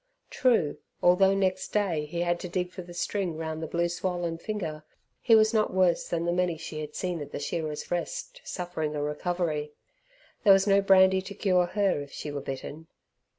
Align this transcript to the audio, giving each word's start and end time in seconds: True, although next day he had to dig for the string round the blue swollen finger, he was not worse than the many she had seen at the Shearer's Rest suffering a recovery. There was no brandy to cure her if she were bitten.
True, 0.31 0.77
although 1.03 1.35
next 1.35 1.67
day 1.73 2.05
he 2.07 2.21
had 2.21 2.39
to 2.39 2.49
dig 2.49 2.71
for 2.71 2.81
the 2.81 2.91
string 2.95 3.37
round 3.37 3.61
the 3.61 3.67
blue 3.67 3.87
swollen 3.87 4.39
finger, 4.39 4.83
he 5.21 5.35
was 5.35 5.53
not 5.53 5.75
worse 5.75 6.07
than 6.07 6.25
the 6.25 6.31
many 6.31 6.57
she 6.57 6.79
had 6.81 6.95
seen 6.95 7.21
at 7.21 7.31
the 7.31 7.37
Shearer's 7.37 7.91
Rest 7.91 8.41
suffering 8.43 8.95
a 8.95 9.03
recovery. 9.03 9.73
There 10.43 10.53
was 10.53 10.65
no 10.65 10.81
brandy 10.81 11.21
to 11.21 11.35
cure 11.35 11.67
her 11.67 12.01
if 12.01 12.11
she 12.11 12.31
were 12.31 12.41
bitten. 12.41 12.87